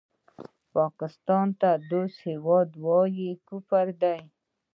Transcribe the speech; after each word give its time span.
پاکستان 0.75 1.47
ته 1.61 1.69
دوست 1.89 2.17
هېواد 2.29 2.69
وویل 2.85 3.35
کفر 3.49 3.87
دی 4.01 4.19